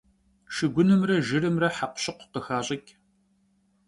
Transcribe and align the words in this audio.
Şşıgunımre 0.55 1.17
jjırımre 1.27 1.69
hekhu- 1.77 1.99
şıkhu 2.03 2.25
khıxaş'ıç'. 2.33 2.89